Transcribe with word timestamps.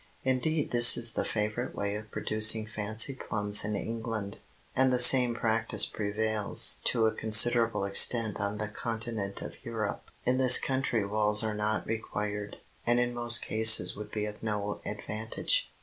Indeed 0.23 0.71
this 0.71 0.97
is 0.97 1.13
the 1.13 1.23
favorite 1.23 1.75
way 1.75 1.93
of 1.93 2.09
producing 2.09 2.65
fancy 2.65 3.13
plums 3.13 3.63
in 3.63 3.75
England, 3.75 4.39
and 4.75 4.91
the 4.91 4.97
same 4.97 5.35
practise 5.35 5.85
prevails 5.85 6.79
to 6.85 7.05
a 7.05 7.11
considerable 7.11 7.85
extent 7.85 8.39
on 8.39 8.57
the 8.57 8.67
continent 8.67 9.43
of 9.43 9.63
Europe. 9.63 10.09
In 10.25 10.39
this 10.39 10.57
country 10.57 11.05
walls 11.05 11.43
are 11.43 11.53
not 11.53 11.85
required, 11.85 12.57
and 12.83 12.99
in 12.99 13.13
most 13.13 13.43
cases 13.45 13.95
would 13.95 14.11
be 14.11 14.25
of 14.25 14.41
no 14.41 14.81
advantage. 14.85 15.71